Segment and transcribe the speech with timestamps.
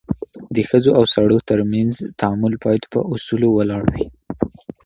[0.55, 4.05] د ښځو او سړو ترمنځ تعامل بايد پر اصولو ولاړ وي.